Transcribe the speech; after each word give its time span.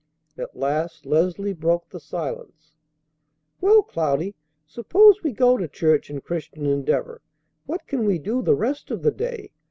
At 0.35 0.55
last 0.57 1.05
Leslie 1.05 1.53
broke 1.53 1.87
the 1.91 1.99
silence. 1.99 2.73
"Well, 3.59 3.83
Cloudy, 3.83 4.33
suppose 4.65 5.21
we 5.21 5.31
go 5.31 5.57
to 5.57 5.67
church 5.67 6.09
and 6.09 6.23
Christian 6.23 6.65
Endeavor. 6.65 7.21
What 7.67 7.85
can 7.85 8.03
we 8.05 8.17
do 8.17 8.41
the 8.41 8.55
rest 8.55 8.89
of 8.89 9.03
the 9.03 9.11
day? 9.11 9.51